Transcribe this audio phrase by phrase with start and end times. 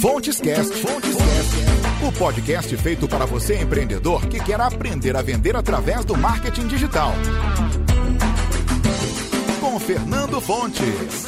[0.00, 5.56] Fontes Cast, Fontes Cast, o podcast feito para você empreendedor que quer aprender a vender
[5.56, 7.12] através do marketing digital.
[9.60, 11.26] Com Fernando Fontes.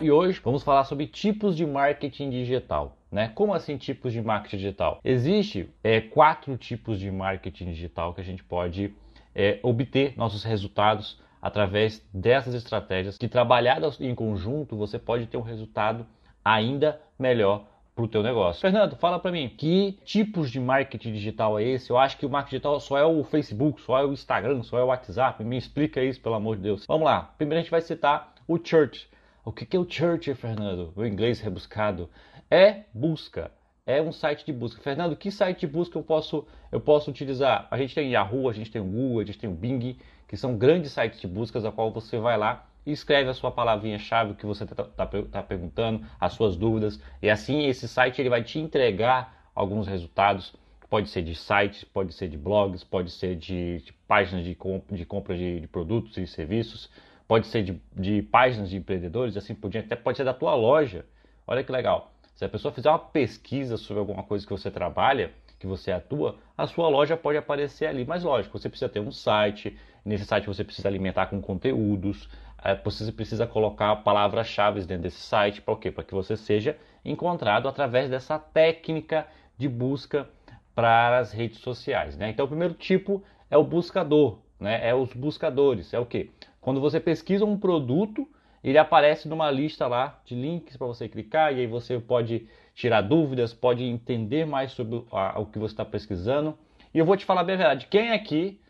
[0.00, 2.96] E hoje vamos falar sobre tipos de marketing digital.
[3.10, 3.28] Né?
[3.34, 5.00] Como assim tipos de marketing digital?
[5.04, 8.94] Existe é, quatro tipos de marketing digital que a gente pode
[9.34, 15.42] é, obter nossos resultados através dessas estratégias que trabalhadas em conjunto você pode ter um
[15.42, 16.06] resultado
[16.44, 18.60] ainda melhor para o teu negócio.
[18.60, 21.90] Fernando, fala para mim, que tipos de marketing digital é esse?
[21.90, 24.78] Eu acho que o marketing digital só é o Facebook, só é o Instagram, só
[24.78, 25.42] é o WhatsApp.
[25.44, 26.86] Me explica isso, pelo amor de Deus.
[26.86, 27.34] Vamos lá.
[27.36, 29.08] Primeiro a gente vai citar o Church.
[29.44, 30.92] O que é o Church, Fernando?
[30.96, 32.08] O inglês rebuscado.
[32.50, 33.50] É busca.
[33.98, 34.80] É um site de busca.
[34.82, 37.66] Fernando, que site de busca eu posso, eu posso utilizar?
[37.70, 39.96] A gente tem Yahoo, a gente tem o Google, a gente tem o Bing,
[40.28, 43.50] que são grandes sites de buscas a qual você vai lá e escreve a sua
[43.50, 47.00] palavrinha-chave que você está tá, tá perguntando, as suas dúvidas.
[47.20, 50.54] E assim esse site ele vai te entregar alguns resultados.
[50.88, 54.90] Pode ser de sites, pode ser de blogs, pode ser de, de páginas de, comp
[54.90, 56.90] de compra de, de produtos e serviços
[57.30, 60.52] pode ser de, de páginas de empreendedores, assim por diante, até pode ser da tua
[60.56, 61.06] loja.
[61.46, 62.09] Olha que legal.
[62.40, 66.38] Se a pessoa fizer uma pesquisa sobre alguma coisa que você trabalha, que você atua,
[66.56, 68.02] a sua loja pode aparecer ali.
[68.02, 72.30] Mas lógico, você precisa ter um site, nesse site você precisa alimentar com conteúdos,
[72.64, 75.90] eh, você precisa colocar palavras-chave dentro desse site, para quê?
[75.90, 79.26] Para que você seja encontrado através dessa técnica
[79.58, 80.26] de busca
[80.74, 82.16] para as redes sociais.
[82.16, 82.30] Né?
[82.30, 84.80] Então o primeiro tipo é o buscador, né?
[84.88, 86.30] é os buscadores, é o que?
[86.58, 88.26] Quando você pesquisa um produto,
[88.62, 93.00] ele aparece numa lista lá de links para você clicar e aí você pode tirar
[93.00, 96.56] dúvidas, pode entender mais sobre o que você está pesquisando.
[96.92, 98.60] E eu vou te falar bem a verdade, quem aqui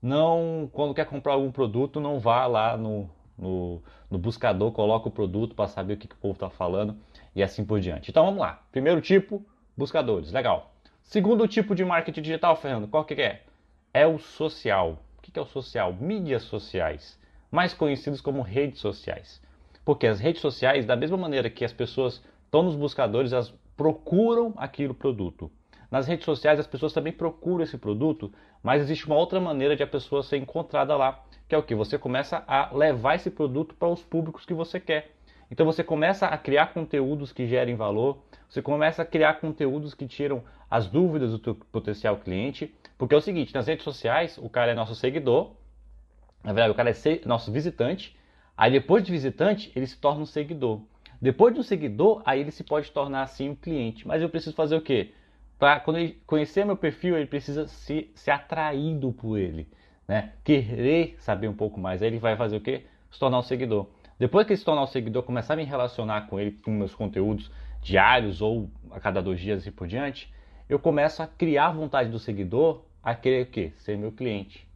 [0.00, 5.12] não, quando quer comprar algum produto, não vá lá no, no, no buscador, coloca o
[5.12, 6.96] produto para saber o que, que o povo está falando
[7.34, 8.10] e assim por diante.
[8.10, 8.62] Então vamos lá.
[8.70, 9.44] Primeiro tipo,
[9.76, 10.72] buscadores, legal.
[11.02, 13.42] Segundo tipo de marketing digital, Fernando, qual que é?
[13.92, 15.02] É o social.
[15.18, 15.92] O que é o social?
[15.92, 17.19] Mídias sociais
[17.50, 19.42] mais conhecidos como redes sociais.
[19.84, 24.52] Porque as redes sociais, da mesma maneira que as pessoas estão nos buscadores, elas procuram
[24.56, 25.50] aquele produto.
[25.90, 29.82] Nas redes sociais as pessoas também procuram esse produto, mas existe uma outra maneira de
[29.82, 31.74] a pessoa ser encontrada lá, que é o que?
[31.74, 35.10] Você começa a levar esse produto para os públicos que você quer.
[35.50, 38.18] Então você começa a criar conteúdos que gerem valor,
[38.48, 43.18] você começa a criar conteúdos que tiram as dúvidas do teu potencial cliente, porque é
[43.18, 45.50] o seguinte, nas redes sociais o cara é nosso seguidor,
[46.42, 48.16] na verdade, o cara é nosso visitante.
[48.56, 50.80] Aí depois de visitante, ele se torna um seguidor.
[51.20, 54.06] Depois de um seguidor, aí ele se pode tornar assim um cliente.
[54.06, 55.12] Mas eu preciso fazer o quê?
[55.58, 59.68] Para quando ele conhecer meu perfil, ele precisa se, ser atraído por ele,
[60.08, 60.32] né?
[60.42, 62.02] Querer saber um pouco mais.
[62.02, 62.86] Aí ele vai fazer o quê?
[63.10, 63.86] Se tornar um seguidor.
[64.18, 66.94] Depois que ele se tornar um seguidor, começar a me relacionar com ele, com meus
[66.94, 67.50] conteúdos
[67.82, 70.32] diários ou a cada dois dias e por diante,
[70.68, 73.72] eu começo a criar vontade do seguidor a querer o quê?
[73.76, 74.69] Ser meu cliente.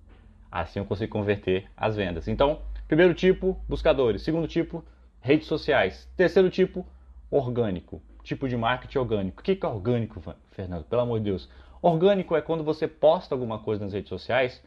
[0.54, 2.28] Assim eu consigo converter as vendas.
[2.28, 4.22] Então, primeiro tipo, buscadores.
[4.22, 4.84] Segundo tipo,
[5.20, 6.08] redes sociais.
[6.16, 6.86] Terceiro tipo,
[7.28, 8.00] orgânico.
[8.22, 9.40] Tipo de marketing orgânico.
[9.40, 10.22] O que é orgânico,
[10.52, 10.84] Fernando?
[10.84, 11.50] Pelo amor de Deus.
[11.82, 14.62] Orgânico é quando você posta alguma coisa nas redes sociais,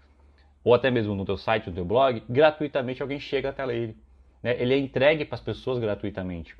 [0.62, 3.96] ou até mesmo no teu site, no teu blog, gratuitamente alguém chega até ele.
[4.44, 4.62] Né?
[4.62, 6.54] Ele é entregue para as pessoas gratuitamente.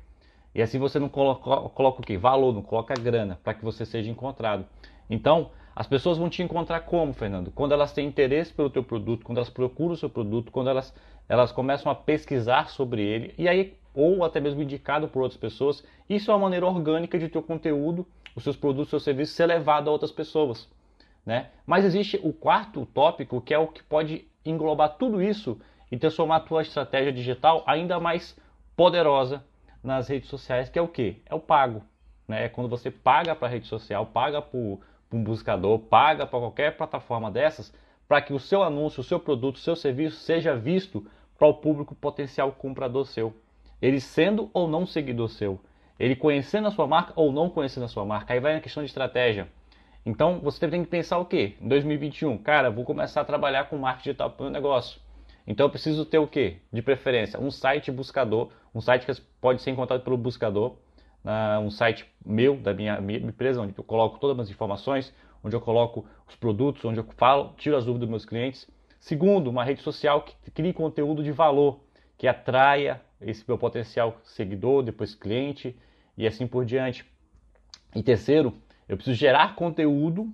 [0.54, 2.16] E assim você não coloca, coloca o quê?
[2.16, 4.64] Valor, não coloca grana para que você seja encontrado.
[5.10, 7.52] Então, as pessoas vão te encontrar como, Fernando?
[7.52, 10.92] Quando elas têm interesse pelo teu produto, quando elas procuram o seu produto, quando elas,
[11.28, 15.84] elas começam a pesquisar sobre ele, e aí, ou até mesmo indicado por outras pessoas.
[16.10, 19.46] Isso é uma maneira orgânica de teu conteúdo, os seus produtos, os seus serviços ser
[19.46, 20.68] levado a outras pessoas.
[21.24, 21.50] Né?
[21.64, 25.60] Mas existe o quarto tópico, que é o que pode englobar tudo isso
[25.92, 28.36] e transformar a tua estratégia digital ainda mais
[28.74, 29.44] poderosa
[29.80, 31.22] nas redes sociais, que é o que?
[31.24, 31.84] É o pago.
[32.26, 32.46] Né?
[32.46, 34.80] É quando você paga para a rede social, paga por
[35.12, 37.72] um buscador, paga para qualquer plataforma dessas,
[38.06, 41.06] para que o seu anúncio, o seu produto, o seu serviço seja visto
[41.38, 43.34] para o público potencial comprador seu.
[43.80, 45.60] Ele sendo ou não seguidor seu.
[45.98, 48.32] Ele conhecendo a sua marca ou não conhecendo a sua marca.
[48.32, 49.48] Aí vai na questão de estratégia.
[50.04, 51.54] Então você tem que pensar o quê?
[51.60, 55.00] Em 2021, cara, vou começar a trabalhar com marketing digital para o meu negócio.
[55.46, 56.58] Então eu preciso ter o quê?
[56.72, 60.76] De preferência, um site buscador, um site que pode ser encontrado pelo buscador
[61.28, 65.14] uh, um site meu, da minha, minha, empresa, onde eu coloco todas as informações,
[65.44, 68.66] onde eu coloco os produtos, onde eu falo, tiro as dúvidas dos meus clientes.
[68.98, 71.80] Segundo, uma rede social que crie conteúdo de valor,
[72.16, 75.76] que atraia esse meu potencial seguidor, depois cliente
[76.16, 77.04] e assim por diante.
[77.94, 78.54] E terceiro,
[78.88, 80.32] eu preciso gerar conteúdo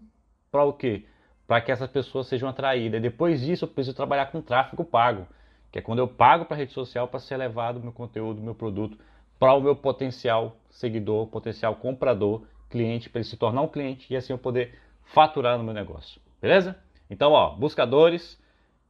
[0.50, 1.04] para o quê?
[1.46, 3.02] Para que essas pessoas sejam atraídas.
[3.02, 5.26] depois disso, eu preciso trabalhar com tráfego pago,
[5.70, 8.40] que é quando eu pago para a rede social para ser levado o meu conteúdo,
[8.40, 8.96] meu produto
[9.38, 14.16] para o meu potencial seguidor, potencial comprador, cliente, para ele se tornar um cliente e
[14.16, 16.20] assim eu poder faturar no meu negócio.
[16.40, 16.76] Beleza?
[17.08, 18.40] Então, ó, buscadores,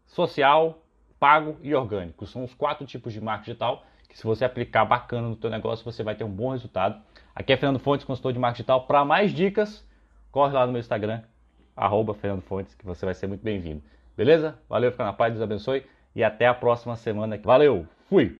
[0.07, 0.83] social,
[1.19, 2.27] pago e orgânico.
[2.27, 5.85] São os quatro tipos de marketing digital que se você aplicar bacana no teu negócio,
[5.85, 7.03] você vai ter um bom resultado.
[7.35, 8.87] Aqui é Fernando Fontes, consultor de marketing digital.
[8.87, 9.85] Para mais dicas,
[10.31, 11.23] corre lá no meu Instagram,
[11.77, 13.83] arroba Fernando Fontes, que você vai ser muito bem-vindo.
[14.17, 14.57] Beleza?
[14.69, 17.37] Valeu, fica na paz, Deus abençoe e até a próxima semana.
[17.43, 18.33] Valeu, fui!